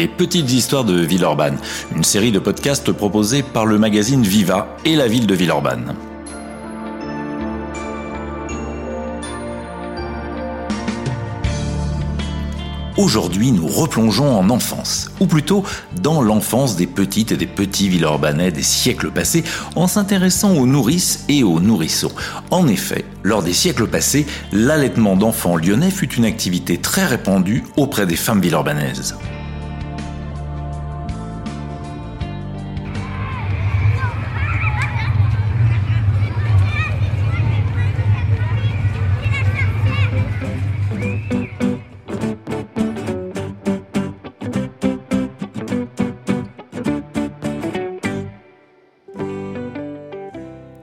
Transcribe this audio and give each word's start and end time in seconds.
Les 0.00 0.08
petites 0.08 0.50
histoires 0.50 0.84
de 0.84 0.98
Villeurbanne, 0.98 1.58
une 1.94 2.04
série 2.04 2.32
de 2.32 2.38
podcasts 2.38 2.90
proposés 2.90 3.42
par 3.42 3.66
le 3.66 3.76
magazine 3.76 4.22
Viva 4.22 4.74
et 4.86 4.96
la 4.96 5.06
ville 5.06 5.26
de 5.26 5.34
Villeurbanne. 5.34 5.94
Aujourd'hui, 12.96 13.52
nous 13.52 13.66
replongeons 13.66 14.38
en 14.38 14.48
enfance, 14.48 15.10
ou 15.20 15.26
plutôt 15.26 15.64
dans 16.00 16.22
l'enfance 16.22 16.76
des 16.76 16.86
petites 16.86 17.32
et 17.32 17.36
des 17.36 17.46
petits 17.46 17.90
Villeurbanais 17.90 18.52
des 18.52 18.62
siècles 18.62 19.10
passés, 19.10 19.44
en 19.76 19.86
s'intéressant 19.86 20.54
aux 20.54 20.66
nourrices 20.66 21.26
et 21.28 21.42
aux 21.42 21.60
nourrissons. 21.60 22.12
En 22.50 22.68
effet, 22.68 23.04
lors 23.22 23.42
des 23.42 23.52
siècles 23.52 23.86
passés, 23.86 24.24
l'allaitement 24.50 25.16
d'enfants 25.16 25.56
lyonnais 25.56 25.90
fut 25.90 26.14
une 26.14 26.24
activité 26.24 26.78
très 26.78 27.04
répandue 27.04 27.64
auprès 27.76 28.06
des 28.06 28.16
femmes 28.16 28.40
villeurbanaises. 28.40 29.14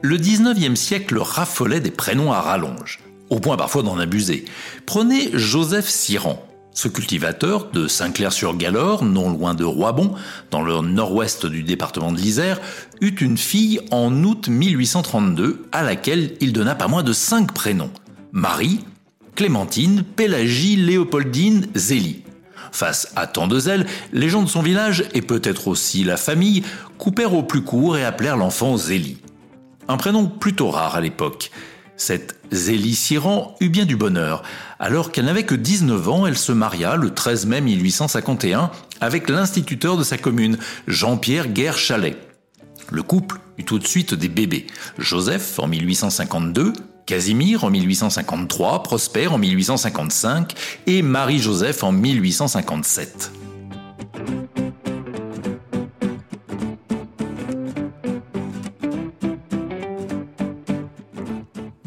Le 0.03 0.17
19e 0.17 0.75
siècle 0.75 1.17
raffolait 1.17 1.79
des 1.79 1.89
prénoms 1.89 2.31
à 2.31 2.39
rallonge, 2.39 2.99
au 3.31 3.39
point 3.39 3.57
parfois 3.57 3.81
d'en 3.81 3.97
abuser. 3.97 4.45
Prenez 4.85 5.31
Joseph 5.33 5.89
Siran. 5.89 6.39
Ce 6.71 6.87
cultivateur 6.87 7.71
de 7.71 7.87
Saint-Clair-sur-Galore, 7.87 9.03
non 9.03 9.31
loin 9.31 9.55
de 9.55 9.63
Roibon, 9.63 10.13
dans 10.51 10.61
le 10.61 10.81
nord-ouest 10.81 11.47
du 11.47 11.63
département 11.63 12.11
de 12.11 12.17
l'Isère, 12.17 12.61
eut 13.01 13.15
une 13.19 13.39
fille 13.39 13.79
en 13.89 14.23
août 14.23 14.47
1832 14.49 15.65
à 15.71 15.81
laquelle 15.81 16.35
il 16.41 16.53
donna 16.53 16.75
pas 16.75 16.87
moins 16.87 17.01
de 17.01 17.13
cinq 17.13 17.51
prénoms. 17.51 17.91
Marie, 18.31 18.81
Clémentine, 19.33 20.03
Pélagie, 20.03 20.75
Léopoldine, 20.75 21.65
Zélie. 21.73 22.21
Face 22.71 23.11
à 23.15 23.25
tant 23.25 23.47
de 23.47 23.57
zèle, 23.57 23.87
les 24.13 24.29
gens 24.29 24.43
de 24.43 24.47
son 24.47 24.61
village, 24.61 25.05
et 25.15 25.23
peut-être 25.23 25.67
aussi 25.67 26.03
la 26.03 26.17
famille, 26.17 26.61
coupèrent 26.99 27.33
au 27.33 27.41
plus 27.41 27.63
court 27.63 27.97
et 27.97 28.05
appelèrent 28.05 28.37
l'enfant 28.37 28.77
Zélie. 28.77 29.17
Un 29.87 29.97
prénom 29.97 30.27
plutôt 30.27 30.69
rare 30.69 30.95
à 30.95 31.01
l'époque. 31.01 31.51
Cette 31.95 32.35
Zélie 32.51 32.95
Siran 32.95 33.55
eut 33.59 33.69
bien 33.69 33.85
du 33.85 33.95
bonheur. 33.95 34.43
Alors 34.79 35.11
qu'elle 35.11 35.25
n'avait 35.25 35.45
que 35.45 35.55
19 35.55 36.09
ans, 36.09 36.27
elle 36.27 36.37
se 36.37 36.51
maria 36.51 36.95
le 36.95 37.13
13 37.13 37.47
mai 37.47 37.61
1851 37.61 38.69
avec 39.01 39.29
l'instituteur 39.29 39.97
de 39.97 40.03
sa 40.03 40.17
commune, 40.17 40.57
Jean-Pierre 40.87 41.47
Guerre-Chalet. 41.47 42.17
Le 42.91 43.03
couple 43.03 43.39
eut 43.57 43.65
tout 43.65 43.79
de 43.79 43.87
suite 43.87 44.13
des 44.13 44.29
bébés. 44.29 44.67
Joseph 44.97 45.57
en 45.59 45.67
1852, 45.67 46.73
Casimir 47.05 47.63
en 47.63 47.69
1853, 47.69 48.83
Prosper 48.83 49.27
en 49.27 49.37
1855 49.37 50.53
et 50.85 51.01
Marie-Joseph 51.01 51.83
en 51.83 51.91
1857. 51.91 53.31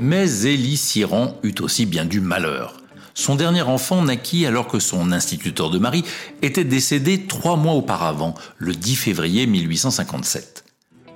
Mais 0.02 0.26
Zélie 0.26 0.78
Siran 0.78 1.38
eut 1.42 1.56
aussi 1.60 1.84
bien 1.84 2.06
du 2.06 2.22
malheur. 2.22 2.80
Son 3.12 3.34
dernier 3.34 3.60
enfant 3.60 4.00
naquit 4.00 4.46
alors 4.46 4.66
que 4.66 4.78
son 4.78 5.12
instituteur 5.12 5.68
de 5.68 5.78
mari 5.78 6.04
était 6.40 6.64
décédé 6.64 7.26
trois 7.26 7.56
mois 7.56 7.74
auparavant, 7.74 8.34
le 8.56 8.72
10 8.72 8.96
février 8.96 9.46
1857. 9.46 10.64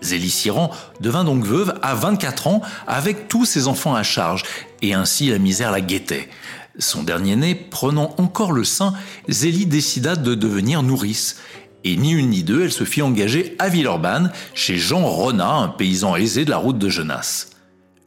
Zélie 0.03 0.29
Siran 0.29 0.71
devint 1.01 1.25
donc 1.25 1.45
veuve 1.45 1.79
à 1.81 1.95
24 1.95 2.47
ans 2.49 2.61
avec 2.87 3.27
tous 3.29 3.47
ses 3.47 3.69
enfants 3.69 3.95
à 3.95 4.03
charge, 4.03 4.43
et 4.83 4.93
ainsi 4.93 5.31
la 5.31 5.39
misère 5.39 5.71
la 5.71 5.81
guettait. 5.81 6.29
Son 6.79 7.05
dernier-né 7.05 7.55
prenant 7.55 8.15
encore 8.19 8.53
le 8.53 8.65
sein, 8.65 8.93
Zélie 9.31 9.65
décida 9.65 10.15
de 10.15 10.35
devenir 10.35 10.83
nourrice. 10.83 11.37
Et 11.85 11.97
ni 11.97 12.13
une 12.13 12.29
ni 12.29 12.43
deux, 12.43 12.65
elle 12.65 12.73
se 12.73 12.85
fit 12.85 13.01
engager 13.01 13.57
à 13.59 13.71
Villeurbanne, 13.71 14.31
chez 14.53 14.77
Jean 14.77 15.07
Renat, 15.07 15.55
un 15.55 15.69
paysan 15.69 16.17
aisé 16.17 16.45
de 16.45 16.51
la 16.51 16.59
route 16.59 16.79
de 16.79 16.91
Genasse. 16.91 17.54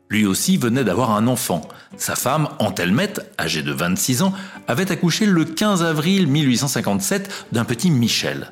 Lui 0.10 0.26
aussi 0.26 0.58
venait 0.58 0.84
d'avoir 0.84 1.12
un 1.12 1.28
enfant. 1.28 1.62
Sa 1.98 2.16
femme, 2.16 2.50
Antelmette, 2.60 3.22
âgée 3.40 3.62
de 3.62 3.72
26 3.72 4.22
ans, 4.22 4.34
avait 4.68 4.92
accouché 4.92 5.26
le 5.26 5.44
15 5.44 5.84
avril 5.84 6.28
1857 6.28 7.48
d'un 7.52 7.66
petit 7.66 7.92
Michel. 7.92 8.52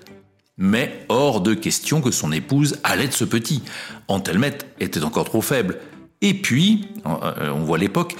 Mais 0.57 1.05
hors 1.09 1.41
de 1.41 1.53
question 1.53 2.01
que 2.01 2.11
son 2.11 2.31
épouse 2.31 2.79
allait 2.83 3.07
de 3.07 3.13
ce 3.13 3.25
petit. 3.25 3.61
Antelmette 4.07 4.65
était 4.79 5.03
encore 5.03 5.25
trop 5.25 5.41
faible. 5.41 5.79
Et 6.21 6.33
puis, 6.33 6.87
euh, 7.05 7.51
on 7.53 7.63
voit 7.63 7.77
l'époque, 7.77 8.15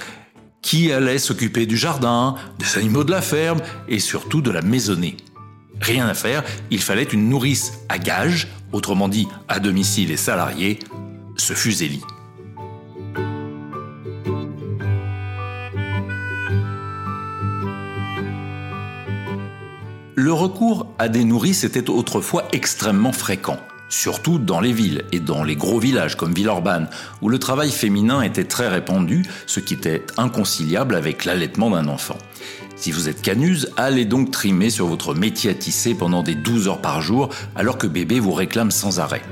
qui 0.62 0.92
allait 0.92 1.18
s'occuper 1.18 1.64
du 1.64 1.76
jardin, 1.76 2.34
des 2.58 2.78
animaux 2.78 3.04
de 3.04 3.10
la 3.10 3.22
ferme 3.22 3.60
et 3.88 4.00
surtout 4.00 4.42
de 4.42 4.50
la 4.50 4.62
maisonnée. 4.62 5.16
Rien 5.80 6.08
à 6.08 6.14
faire, 6.14 6.42
il 6.70 6.80
fallait 6.80 7.04
une 7.04 7.28
nourrice 7.28 7.72
à 7.88 7.98
gage, 7.98 8.48
autrement 8.72 9.08
dit 9.08 9.28
à 9.48 9.60
domicile 9.60 10.10
et 10.10 10.16
salarié. 10.16 10.78
Ce 11.36 11.52
fut 11.52 11.72
Zélie. 11.72 12.02
Le 20.18 20.32
recours 20.32 20.86
à 20.98 21.10
des 21.10 21.24
nourrices 21.24 21.64
était 21.64 21.90
autrefois 21.90 22.48
extrêmement 22.52 23.12
fréquent, 23.12 23.58
surtout 23.90 24.38
dans 24.38 24.60
les 24.60 24.72
villes 24.72 25.04
et 25.12 25.20
dans 25.20 25.44
les 25.44 25.56
gros 25.56 25.78
villages 25.78 26.16
comme 26.16 26.32
Villeurbanne, 26.32 26.88
où 27.20 27.28
le 27.28 27.38
travail 27.38 27.70
féminin 27.70 28.22
était 28.22 28.44
très 28.44 28.68
répandu, 28.68 29.26
ce 29.44 29.60
qui 29.60 29.74
était 29.74 30.06
inconciliable 30.16 30.94
avec 30.94 31.26
l'allaitement 31.26 31.68
d'un 31.68 31.86
enfant. 31.88 32.16
Si 32.76 32.92
vous 32.92 33.10
êtes 33.10 33.20
canuse, 33.20 33.70
allez 33.76 34.06
donc 34.06 34.30
trimer 34.30 34.70
sur 34.70 34.86
votre 34.86 35.14
métier 35.14 35.50
à 35.50 35.54
tisser 35.54 35.94
pendant 35.94 36.22
des 36.22 36.34
12 36.34 36.68
heures 36.68 36.80
par 36.80 37.02
jour, 37.02 37.28
alors 37.54 37.76
que 37.76 37.86
bébé 37.86 38.18
vous 38.18 38.32
réclame 38.32 38.70
sans 38.70 39.00
arrêt. 39.00 39.22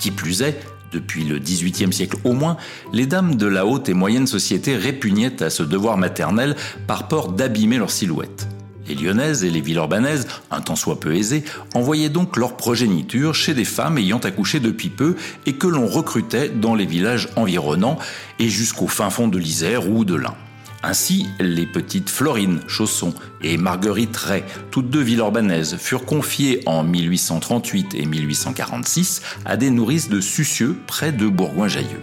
Qui 0.00 0.10
plus 0.10 0.42
est, 0.42 0.60
depuis 0.90 1.22
le 1.22 1.38
XVIIIe 1.38 1.92
siècle 1.92 2.16
au 2.24 2.32
moins, 2.32 2.56
les 2.92 3.06
dames 3.06 3.36
de 3.36 3.46
la 3.46 3.64
haute 3.64 3.88
et 3.88 3.94
moyenne 3.94 4.26
société 4.26 4.74
répugnaient 4.74 5.40
à 5.40 5.50
ce 5.50 5.62
devoir 5.62 5.98
maternel 5.98 6.56
par 6.88 7.06
peur 7.06 7.28
d'abîmer 7.28 7.78
leur 7.78 7.92
silhouette. 7.92 8.48
Les 8.92 9.04
Lyonnaises 9.04 9.42
et 9.42 9.50
les 9.50 9.62
Villeurbanaises, 9.62 10.26
un 10.50 10.60
tant 10.60 10.76
soit 10.76 11.00
peu 11.00 11.14
aisées, 11.14 11.44
envoyaient 11.74 12.10
donc 12.10 12.36
leur 12.36 12.58
progéniture 12.58 13.34
chez 13.34 13.54
des 13.54 13.64
femmes 13.64 13.96
ayant 13.96 14.18
accouché 14.18 14.60
depuis 14.60 14.90
peu 14.90 15.16
et 15.46 15.54
que 15.54 15.66
l'on 15.66 15.86
recrutait 15.86 16.50
dans 16.50 16.74
les 16.74 16.84
villages 16.84 17.30
environnants 17.36 17.98
et 18.38 18.50
jusqu'au 18.50 18.88
fin 18.88 19.08
fond 19.08 19.28
de 19.28 19.38
l'Isère 19.38 19.90
ou 19.90 20.04
de 20.04 20.14
l'Ain. 20.14 20.34
Ainsi, 20.82 21.26
les 21.40 21.64
petites 21.64 22.10
Florine 22.10 22.60
Chausson 22.66 23.14
et 23.40 23.56
Marguerite 23.56 24.16
Ray, 24.16 24.44
toutes 24.70 24.90
deux 24.90 25.00
villeurbanaises, 25.00 25.76
furent 25.78 26.04
confiées 26.04 26.60
en 26.66 26.82
1838 26.82 27.94
et 27.94 28.04
1846 28.04 29.22
à 29.46 29.56
des 29.56 29.70
nourrices 29.70 30.10
de 30.10 30.20
Sucieux 30.20 30.76
près 30.86 31.12
de 31.12 31.28
Bourgoin-Jallieu. 31.28 32.02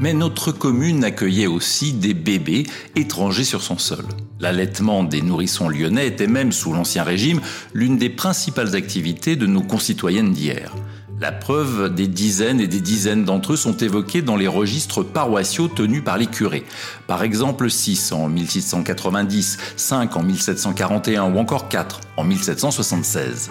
Mais 0.00 0.12
notre 0.12 0.52
commune 0.52 1.04
accueillait 1.04 1.46
aussi 1.46 1.92
des 1.92 2.14
bébés 2.14 2.66
étrangers 2.96 3.44
sur 3.44 3.62
son 3.62 3.78
sol. 3.78 4.04
L'allaitement 4.40 5.04
des 5.04 5.22
nourrissons 5.22 5.68
lyonnais 5.68 6.08
était 6.08 6.26
même, 6.26 6.52
sous 6.52 6.72
l'Ancien 6.72 7.04
Régime, 7.04 7.40
l'une 7.72 7.96
des 7.96 8.10
principales 8.10 8.76
activités 8.76 9.36
de 9.36 9.46
nos 9.46 9.62
concitoyennes 9.62 10.32
d'hier. 10.32 10.74
La 11.20 11.30
preuve 11.30 11.94
des 11.94 12.08
dizaines 12.08 12.60
et 12.60 12.66
des 12.66 12.80
dizaines 12.80 13.24
d'entre 13.24 13.52
eux 13.52 13.56
sont 13.56 13.76
évoqués 13.76 14.20
dans 14.20 14.36
les 14.36 14.48
registres 14.48 15.02
paroissiaux 15.02 15.68
tenus 15.68 16.02
par 16.02 16.18
les 16.18 16.26
curés. 16.26 16.64
Par 17.06 17.22
exemple 17.22 17.70
6 17.70 18.12
en 18.12 18.28
1690, 18.28 19.58
5 19.76 20.16
en 20.16 20.22
1741 20.22 21.32
ou 21.32 21.38
encore 21.38 21.68
4 21.68 22.00
en 22.16 22.24
1776. 22.24 23.50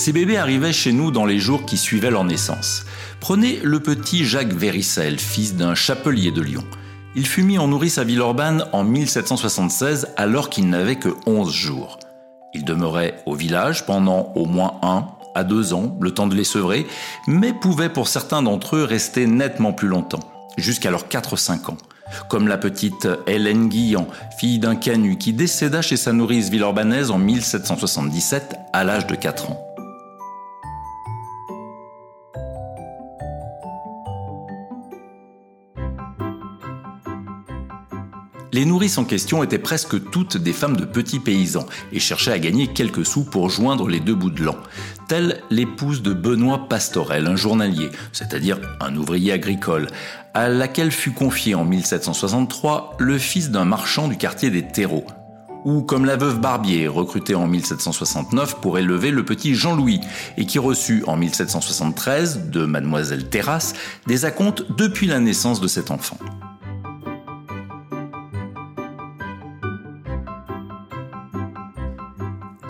Ces 0.00 0.14
bébés 0.14 0.38
arrivaient 0.38 0.72
chez 0.72 0.94
nous 0.94 1.10
dans 1.10 1.26
les 1.26 1.38
jours 1.38 1.66
qui 1.66 1.76
suivaient 1.76 2.10
leur 2.10 2.24
naissance. 2.24 2.86
Prenez 3.20 3.60
le 3.62 3.80
petit 3.80 4.24
Jacques 4.24 4.54
Véricel, 4.54 5.18
fils 5.18 5.56
d'un 5.56 5.74
chapelier 5.74 6.30
de 6.30 6.40
Lyon. 6.40 6.64
Il 7.14 7.26
fut 7.26 7.42
mis 7.42 7.58
en 7.58 7.68
nourrice 7.68 7.98
à 7.98 8.04
Villeurbanne 8.04 8.64
en 8.72 8.82
1776 8.82 10.08
alors 10.16 10.48
qu'il 10.48 10.70
n'avait 10.70 10.96
que 10.96 11.10
11 11.26 11.52
jours. 11.52 11.98
Il 12.54 12.64
demeurait 12.64 13.22
au 13.26 13.34
village 13.34 13.84
pendant 13.84 14.32
au 14.36 14.46
moins 14.46 14.78
un 14.80 15.04
à 15.34 15.44
deux 15.44 15.74
ans, 15.74 15.94
le 16.00 16.12
temps 16.12 16.28
de 16.28 16.34
les 16.34 16.44
sevrer, 16.44 16.86
mais 17.26 17.52
pouvait 17.52 17.90
pour 17.90 18.08
certains 18.08 18.40
d'entre 18.40 18.76
eux 18.76 18.84
rester 18.84 19.26
nettement 19.26 19.74
plus 19.74 19.88
longtemps, 19.88 20.20
jusqu'à 20.56 20.90
leurs 20.90 21.08
4-5 21.08 21.72
ans. 21.72 21.76
Comme 22.30 22.48
la 22.48 22.56
petite 22.56 23.06
Hélène 23.26 23.68
Guillan, 23.68 24.06
fille 24.38 24.60
d'un 24.60 24.76
canu 24.76 25.18
qui 25.18 25.34
décéda 25.34 25.82
chez 25.82 25.98
sa 25.98 26.14
nourrice 26.14 26.48
villeurbanaise 26.48 27.10
en 27.10 27.18
1777 27.18 28.56
à 28.72 28.82
l'âge 28.82 29.06
de 29.06 29.14
4 29.14 29.50
ans. 29.50 29.69
Les 38.52 38.64
nourrices 38.64 38.98
en 38.98 39.04
question 39.04 39.44
étaient 39.44 39.58
presque 39.58 40.10
toutes 40.10 40.36
des 40.36 40.52
femmes 40.52 40.76
de 40.76 40.84
petits 40.84 41.20
paysans 41.20 41.66
et 41.92 42.00
cherchaient 42.00 42.32
à 42.32 42.38
gagner 42.40 42.66
quelques 42.66 43.06
sous 43.06 43.22
pour 43.22 43.48
joindre 43.48 43.88
les 43.88 44.00
deux 44.00 44.16
bouts 44.16 44.30
de 44.30 44.42
l'an, 44.42 44.56
telle 45.06 45.40
l'épouse 45.50 46.02
de 46.02 46.12
Benoît 46.12 46.68
Pastorel, 46.68 47.28
un 47.28 47.36
journalier, 47.36 47.90
c'est-à-dire 48.12 48.58
un 48.80 48.96
ouvrier 48.96 49.32
agricole, 49.32 49.86
à 50.34 50.48
laquelle 50.48 50.90
fut 50.90 51.12
confié 51.12 51.54
en 51.54 51.64
1763 51.64 52.96
le 52.98 53.18
fils 53.18 53.50
d'un 53.50 53.64
marchand 53.64 54.08
du 54.08 54.16
quartier 54.16 54.50
des 54.50 54.66
terreaux, 54.66 55.06
ou 55.64 55.82
comme 55.82 56.04
la 56.04 56.16
veuve 56.16 56.40
Barbier, 56.40 56.88
recrutée 56.88 57.36
en 57.36 57.46
1769 57.46 58.56
pour 58.60 58.78
élever 58.78 59.12
le 59.12 59.24
petit 59.24 59.54
Jean-Louis, 59.54 60.00
et 60.36 60.46
qui 60.46 60.58
reçut 60.58 61.04
en 61.06 61.16
1773 61.16 62.50
de 62.50 62.64
mademoiselle 62.64 63.28
Terrasse 63.28 63.74
des 64.08 64.24
acomptes 64.24 64.64
depuis 64.76 65.06
la 65.06 65.20
naissance 65.20 65.60
de 65.60 65.68
cet 65.68 65.92
enfant. 65.92 66.18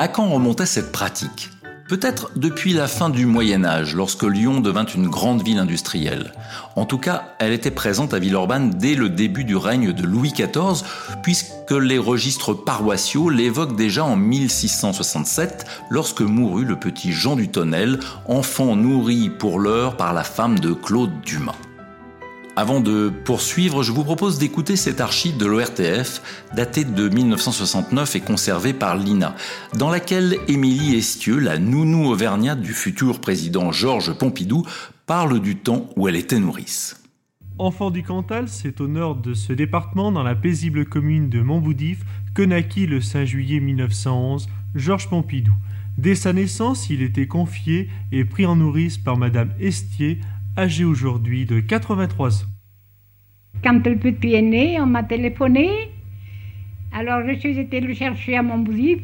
À 0.01 0.09
quand 0.09 0.31
remontait 0.31 0.65
cette 0.65 0.93
pratique? 0.93 1.51
Peut-être 1.87 2.31
depuis 2.35 2.73
la 2.73 2.89
fin 2.89 3.11
du 3.11 3.27
Moyen 3.27 3.67
Âge, 3.67 3.95
lorsque 3.95 4.23
Lyon 4.23 4.63
devint 4.63 4.87
une 4.87 5.09
grande 5.09 5.43
ville 5.43 5.59
industrielle. 5.59 6.33
En 6.75 6.87
tout 6.87 6.97
cas, 6.97 7.35
elle 7.39 7.53
était 7.53 7.71
présente 7.71 8.15
à 8.15 8.19
Villeurbanne 8.19 8.71
dès 8.71 8.95
le 8.95 9.11
début 9.11 9.45
du 9.45 9.57
règne 9.57 9.93
de 9.93 10.03
Louis 10.03 10.33
XIV, 10.33 10.87
puisque 11.23 11.73
les 11.73 11.99
registres 11.99 12.55
paroissiaux 12.55 13.29
l'évoquent 13.29 13.77
déjà 13.77 14.03
en 14.03 14.17
1667, 14.17 15.67
lorsque 15.91 16.23
mourut 16.23 16.65
le 16.65 16.77
petit 16.77 17.13
Jean 17.13 17.37
du 17.37 17.51
Tonnel, 17.51 18.01
enfant 18.25 18.77
nourri 18.77 19.29
pour 19.29 19.59
l'heure 19.59 19.99
par 19.99 20.15
la 20.15 20.25
femme 20.25 20.59
de 20.61 20.73
Claude 20.73 21.21
Dumas. 21.21 21.57
Avant 22.61 22.83
de 22.83 23.09
poursuivre, 23.09 23.83
je 23.83 23.91
vous 23.91 24.05
propose 24.05 24.39
d'écouter 24.39 24.77
cette 24.77 25.01
archive 25.01 25.39
de 25.39 25.47
l'ORTF, 25.47 26.21
datée 26.55 26.85
de 26.85 27.09
1969 27.09 28.17
et 28.17 28.21
conservée 28.21 28.75
par 28.75 28.99
l'INA, 28.99 29.35
dans 29.79 29.89
laquelle 29.89 30.37
Émilie 30.47 30.95
Estieux, 30.95 31.39
la 31.39 31.57
nounou 31.57 32.11
auvergnate 32.11 32.61
du 32.61 32.75
futur 32.75 33.23
président 33.23 33.73
Georges 33.73 34.13
Pompidou, 34.13 34.67
parle 35.07 35.41
du 35.41 35.57
temps 35.57 35.89
où 35.97 36.07
elle 36.07 36.17
était 36.17 36.39
nourrice. 36.39 37.03
Enfant 37.57 37.91
du 37.91 38.03
Cantal, 38.03 38.47
c'est 38.47 38.83
au 38.83 38.89
nord 38.89 39.17
de 39.17 39.33
ce 39.33 39.55
département, 39.55 40.13
dans 40.13 40.23
la 40.23 40.35
paisible 40.35 40.85
commune 40.85 41.31
de 41.31 41.41
Montboudif, 41.41 42.05
que 42.35 42.43
naquit 42.43 42.87
le 42.87 43.01
5 43.01 43.25
juillet 43.25 43.61
1911 43.61 44.49
Georges 44.75 45.09
Pompidou. 45.09 45.55
Dès 45.97 46.15
sa 46.15 46.35
naissance, 46.35 46.91
il 46.91 47.01
était 47.01 47.27
confié 47.27 47.89
et 48.13 48.27
pris 48.27 48.45
en 48.45 48.57
nourrice 48.57 48.99
par 48.99 49.17
Madame 49.17 49.49
Estier, 49.59 50.21
âgé 50.59 50.85
aujourd'hui 50.85 51.47
de 51.47 51.61
83 51.61 52.43
ans. 52.43 52.50
Quand 53.63 53.87
le 53.87 53.97
petit 53.97 54.35
est 54.35 54.43
né, 54.43 54.81
on 54.81 54.87
m'a 54.87 55.03
téléphoné. 55.03 55.69
Alors 56.93 57.23
je 57.27 57.39
suis 57.39 57.59
été 57.59 57.81
le 57.81 57.95
chercher 57.95 58.37
à 58.37 58.43
Montbouzif. 58.43 59.01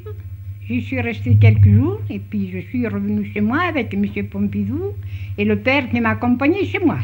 J'y 0.66 0.82
suis 0.82 1.00
resté 1.00 1.36
quelques 1.36 1.68
jours 1.68 2.00
et 2.10 2.18
puis 2.18 2.50
je 2.52 2.58
suis 2.58 2.88
revenu 2.88 3.30
chez 3.32 3.40
moi 3.40 3.60
avec 3.68 3.94
M. 3.94 4.04
Pompidou 4.26 4.94
et 5.38 5.44
le 5.44 5.56
père 5.60 5.88
qui 5.90 6.00
m'accompagnait 6.00 6.64
chez 6.64 6.80
moi. 6.80 6.98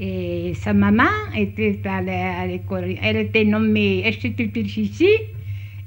Et 0.00 0.54
sa 0.54 0.72
maman 0.72 1.10
était 1.36 1.80
à 1.84 2.46
l'école, 2.46 2.94
elle 3.02 3.16
était 3.16 3.44
nommée 3.44 4.06
institutrice 4.06 4.76
ici 4.76 5.08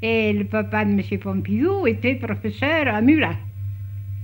et 0.02 0.34
le 0.34 0.44
papa 0.44 0.86
de 0.86 0.92
M. 0.92 1.02
Pompidou 1.20 1.88
était 1.88 2.16
professeur 2.16 2.88
à 2.88 3.02
Murat. 3.02 3.38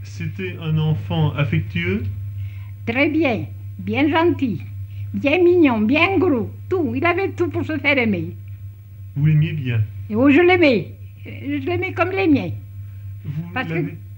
C'était 0.04 0.56
un 0.62 0.78
enfant 0.78 1.31
affectueux? 1.33 2.04
Très 2.86 3.10
bien, 3.10 3.45
bien 3.80 4.10
gentil, 4.10 4.62
bien 5.18 5.44
mignon, 5.44 5.81
bien 5.81 6.18
gros, 6.18 6.50
tout. 6.69 6.94
Il 6.96 7.06
avait 7.06 7.31
tout 7.31 7.50
pour 7.50 7.66
se 7.66 7.78
faire 7.78 7.98
aimer. 7.98 8.36
Vous 9.16 9.25
l'aimiez 9.25 9.54
bien 9.54 9.81
Et 10.10 10.16
oh, 10.16 10.30
je 10.30 10.42
l'aimais. 10.42 10.94
Je 11.25 11.66
l'aimais 11.66 11.94
comme 11.94 12.12
les 12.12 12.28
miens. 12.28 12.52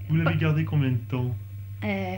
Vous 0.08 0.16
l'avez 0.16 0.36
gardé 0.38 0.64
combien 0.64 0.90
de 0.90 0.96
temps 1.08 1.34
euh, 1.84 2.16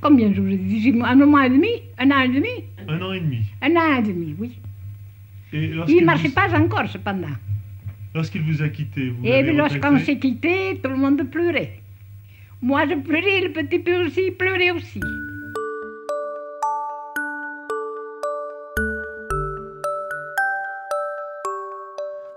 Combien 0.00 0.32
je 0.32 0.40
vous 0.40 0.48
ai 0.48 0.56
dit 0.56 0.94
Un 1.02 1.14
mois 1.26 1.46
et 1.46 1.50
demi 1.50 1.68
Un 1.98 2.10
an 2.10 2.20
et 2.20 2.28
demi 2.28 2.48
Un 2.88 3.00
an 3.02 3.12
et 3.12 3.20
demi 3.20 3.40
Un 3.62 3.76
an 3.76 3.98
et 3.98 4.02
demi, 4.02 4.34
oui. 4.38 4.58
il 5.52 6.00
ne 6.00 6.04
marchait 6.04 6.30
pas 6.30 6.48
encore, 6.58 6.88
cependant. 6.88 7.28
Lorsqu'il 8.14 8.42
vous 8.42 8.62
a 8.62 8.68
quitté, 8.68 9.10
vous 9.10 9.24
Et 9.26 9.52
lorsqu'on 9.52 9.98
s'est 9.98 10.18
quitté, 10.18 10.80
tout 10.82 10.90
le 10.90 10.96
monde 10.96 11.22
pleurait. 11.30 11.80
Moi, 12.62 12.86
je 12.88 12.94
pleurais, 12.94 13.40
le 13.42 13.52
petit 13.52 13.78
peu 13.78 14.04
aussi 14.04 14.30
pleurait 14.32 14.72
aussi. 14.72 15.00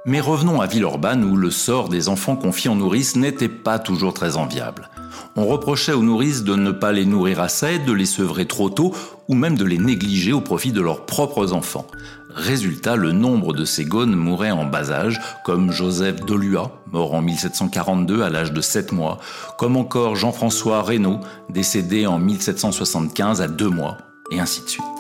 Mais 0.06 0.20
revenons 0.20 0.60
à 0.60 0.68
Villeurbanne 0.68 1.24
où 1.24 1.38
le 1.38 1.50
sort 1.50 1.88
des 1.88 2.10
enfants 2.10 2.36
confiés 2.36 2.70
en 2.70 2.76
nourrice 2.76 3.16
n'était 3.16 3.48
pas 3.48 3.80
toujours 3.80 4.14
très 4.14 4.36
enviable. 4.36 4.90
On 5.38 5.46
reprochait 5.46 5.94
aux 5.94 6.04
nourrices 6.04 6.44
de 6.44 6.56
ne 6.56 6.72
pas 6.72 6.92
les 6.92 7.06
nourrir 7.06 7.40
assez, 7.40 7.80
de 7.80 7.94
les 7.94 8.06
sevrer 8.06 8.46
trop 8.46 8.70
tôt 8.70 8.94
ou 9.30 9.34
même 9.34 9.58
de 9.58 9.64
les 9.64 9.78
négliger 9.78 10.34
au 10.34 10.42
profit 10.42 10.74
de 10.74 10.82
leurs 10.82 11.06
propres 11.06 11.54
enfants. 11.54 11.88
Résultat, 12.36 12.98
le 12.98 13.14
nombre 13.14 13.54
de 13.54 13.64
ces 13.64 13.86
gones 13.86 14.16
mourait 14.16 14.52
en 14.52 14.66
bas 14.66 14.92
âge, 14.92 15.22
comme 15.46 15.72
Joseph 15.72 16.26
Dolua, 16.26 16.72
mort 16.92 17.14
en 17.14 17.22
1742 17.22 18.24
à 18.24 18.30
l'âge 18.30 18.52
de 18.52 18.62
7 18.62 18.92
mois, 18.92 19.20
comme 19.58 19.78
encore 19.78 20.16
Jean-François 20.16 20.82
Reynaud, 20.82 21.20
décédé 21.50 22.08
en 22.08 22.20
1775 22.20 23.42
à 23.42 23.48
2 23.48 23.70
mois, 23.70 23.98
et 24.32 24.40
ainsi 24.40 24.64
de 24.64 24.68
suite. 24.68 24.93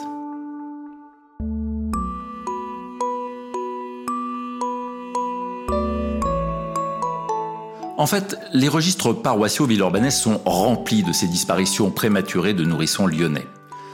En 7.95 8.07
fait, 8.07 8.36
les 8.54 8.69
registres 8.69 9.13
paroissiaux 9.13 9.68
villeurbanais 9.68 10.10
sont 10.10 10.42
remplis 10.45 11.04
de 11.04 11.13
ces 11.13 11.28
disparitions 11.28 11.92
prématurées 11.92 12.56
de 12.56 12.63
nourrissons 12.63 13.06
lyonnais. 13.06 13.48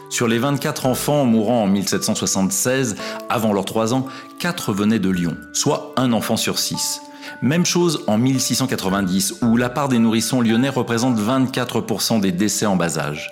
Sur 0.09 0.29
les 0.29 0.39
24 0.39 0.85
enfants 0.85 1.25
mourant 1.25 1.63
en 1.63 1.67
1776, 1.67 2.95
avant 3.29 3.51
leurs 3.51 3.65
3 3.65 3.93
ans, 3.93 4.07
4 4.39 4.73
venaient 4.73 4.99
de 4.99 5.09
Lyon, 5.09 5.35
soit 5.51 5.93
un 5.97 6.13
enfant 6.13 6.37
sur 6.37 6.59
6. 6.59 7.01
Même 7.41 7.65
chose 7.65 8.03
en 8.07 8.17
1690, 8.17 9.41
où 9.41 9.57
la 9.57 9.69
part 9.69 9.89
des 9.89 9.99
nourrissons 9.99 10.41
lyonnais 10.41 10.69
représente 10.69 11.19
24% 11.19 12.21
des 12.21 12.31
décès 12.31 12.65
en 12.65 12.77
bas 12.77 12.97
âge. 12.97 13.29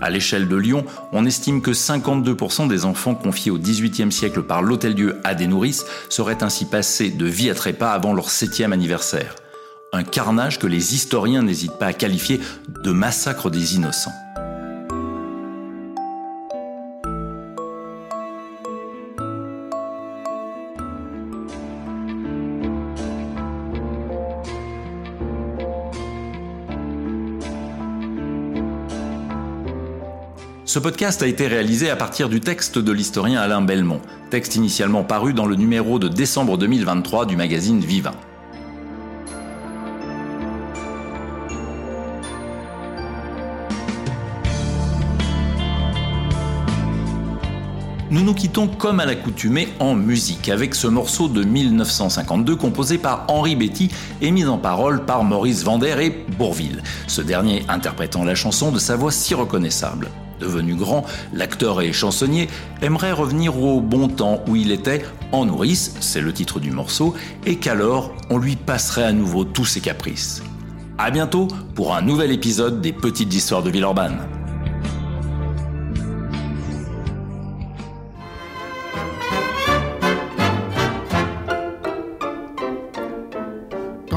À 0.00 0.10
l'échelle 0.10 0.48
de 0.48 0.56
Lyon, 0.56 0.84
on 1.12 1.26
estime 1.26 1.62
que 1.62 1.70
52% 1.70 2.66
des 2.66 2.84
enfants 2.84 3.14
confiés 3.14 3.52
au 3.52 3.58
XVIIIe 3.58 4.12
siècle 4.12 4.42
par 4.42 4.62
l'Hôtel-Dieu 4.62 5.20
à 5.22 5.36
des 5.36 5.46
nourrices 5.46 5.86
seraient 6.08 6.42
ainsi 6.42 6.64
passés 6.64 7.10
de 7.10 7.24
vie 7.24 7.50
à 7.50 7.54
trépas 7.54 7.92
avant 7.92 8.12
leur 8.12 8.28
7e 8.28 8.72
anniversaire. 8.72 9.36
Un 9.92 10.04
carnage 10.04 10.58
que 10.58 10.66
les 10.66 10.94
historiens 10.94 11.42
n'hésitent 11.42 11.78
pas 11.78 11.86
à 11.86 11.92
qualifier 11.94 12.40
de 12.84 12.92
massacre 12.92 13.48
des 13.48 13.76
innocents. 13.76 14.12
Ce 30.66 30.78
podcast 30.78 31.22
a 31.22 31.26
été 31.26 31.46
réalisé 31.46 31.88
à 31.88 31.96
partir 31.96 32.28
du 32.28 32.40
texte 32.40 32.78
de 32.78 32.92
l'historien 32.92 33.40
Alain 33.40 33.62
Belmont, 33.62 34.02
texte 34.28 34.54
initialement 34.54 35.02
paru 35.02 35.32
dans 35.32 35.46
le 35.46 35.56
numéro 35.56 35.98
de 35.98 36.08
décembre 36.08 36.58
2023 36.58 37.24
du 37.24 37.36
magazine 37.36 37.80
Vivant. 37.80 38.12
Nous 48.10 48.22
nous 48.22 48.32
quittons 48.32 48.68
comme 48.68 49.00
à 49.00 49.04
l'accoutumée 49.04 49.68
en 49.80 49.94
musique 49.94 50.48
avec 50.48 50.74
ce 50.74 50.86
morceau 50.86 51.28
de 51.28 51.44
1952 51.44 52.56
composé 52.56 52.96
par 52.96 53.26
Henri 53.28 53.54
Betty 53.54 53.90
et 54.22 54.30
mis 54.30 54.46
en 54.46 54.56
parole 54.56 55.04
par 55.04 55.24
Maurice 55.24 55.62
Vander 55.62 55.94
et 56.00 56.24
Bourville, 56.38 56.82
ce 57.06 57.20
dernier 57.20 57.64
interprétant 57.68 58.24
la 58.24 58.34
chanson 58.34 58.72
de 58.72 58.78
sa 58.78 58.96
voix 58.96 59.12
si 59.12 59.34
reconnaissable. 59.34 60.08
Devenu 60.40 60.74
grand, 60.74 61.04
l'acteur 61.34 61.82
et 61.82 61.92
chansonnier 61.92 62.48
aimerait 62.80 63.12
revenir 63.12 63.62
au 63.62 63.82
bon 63.82 64.08
temps 64.08 64.42
où 64.48 64.56
il 64.56 64.72
était 64.72 65.04
en 65.32 65.44
nourrice, 65.44 65.94
c'est 66.00 66.22
le 66.22 66.32
titre 66.32 66.60
du 66.60 66.70
morceau, 66.70 67.12
et 67.44 67.56
qu'alors 67.56 68.14
on 68.30 68.38
lui 68.38 68.56
passerait 68.56 69.04
à 69.04 69.12
nouveau 69.12 69.44
tous 69.44 69.66
ses 69.66 69.80
caprices. 69.80 70.42
A 70.96 71.10
bientôt 71.10 71.46
pour 71.74 71.94
un 71.94 72.00
nouvel 72.00 72.32
épisode 72.32 72.80
des 72.80 72.94
Petites 72.94 73.34
Histoires 73.34 73.62
de 73.62 73.70
Villeurbanne. 73.70 74.37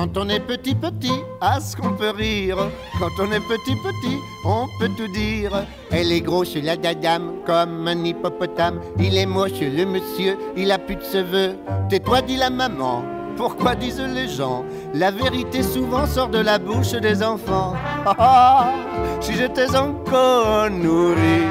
Quand 0.01 0.17
on 0.17 0.29
est 0.29 0.39
petit 0.39 0.73
petit, 0.73 1.21
à 1.41 1.59
ce 1.59 1.75
qu'on 1.75 1.93
peut 1.93 2.09
rire. 2.09 2.57
Quand 2.97 3.11
on 3.19 3.31
est 3.31 3.39
petit 3.39 3.75
petit, 3.75 4.17
on 4.43 4.65
peut 4.79 4.89
tout 4.97 5.07
dire. 5.09 5.51
Elle 5.91 6.11
est 6.11 6.21
grosse 6.21 6.55
la 6.55 6.75
dadame, 6.75 7.33
comme 7.45 7.87
un 7.87 8.03
hippopotame. 8.03 8.81
Il 8.97 9.15
est 9.15 9.27
moche 9.27 9.61
le 9.61 9.85
monsieur, 9.85 10.39
il 10.57 10.71
a 10.71 10.79
plus 10.79 10.95
de 10.95 11.03
cheveux. 11.03 11.55
Tais-toi, 11.87 12.23
dit 12.23 12.37
la 12.37 12.49
maman. 12.49 13.03
Pourquoi 13.37 13.75
disent 13.75 14.01
les 14.01 14.27
gens? 14.27 14.65
La 14.95 15.11
vérité 15.11 15.61
souvent 15.61 16.07
sort 16.07 16.29
de 16.29 16.39
la 16.39 16.57
bouche 16.57 16.93
des 16.93 17.21
enfants. 17.21 17.75
Ah, 18.03 18.15
ah, 18.17 18.73
si 19.19 19.35
j'étais 19.35 19.75
encore 19.75 20.67
nourri, 20.71 21.43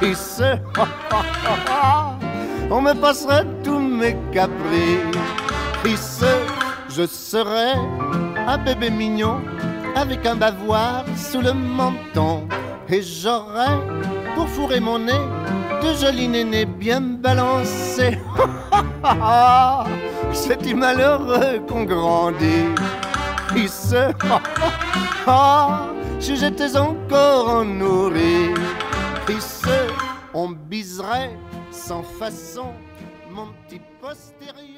ici, 0.00 0.42
on 2.70 2.80
me 2.80 2.94
passerait 2.94 3.44
tous 3.62 3.78
mes 3.78 4.16
caprices. 4.32 6.24
Je 6.96 7.06
serais 7.06 7.74
un 8.46 8.56
bébé 8.56 8.88
mignon 8.88 9.42
avec 9.94 10.24
un 10.24 10.34
bavoir 10.34 11.04
sous 11.14 11.42
le 11.42 11.52
menton. 11.52 12.48
Et 12.88 13.02
j'aurais, 13.02 13.76
pour 14.34 14.48
fourrer 14.48 14.80
mon 14.80 15.00
nez, 15.00 15.12
de 15.82 15.92
jolis 15.92 16.26
nénés 16.26 16.64
bien 16.64 17.02
balancés. 17.02 18.18
C'est 20.32 20.62
du 20.62 20.74
malheureux 20.74 21.60
qu'on 21.68 21.84
grandit. 21.84 22.72
Ici, 23.54 23.94
si 26.18 26.36
j'étais 26.36 26.78
encore 26.78 27.62
nourri, 27.62 28.54
ici, 29.28 29.80
on 30.32 30.48
biserait 30.48 31.36
sans 31.70 32.02
façon 32.02 32.72
mon 33.30 33.48
petit 33.68 33.82
postérieur. 34.00 34.75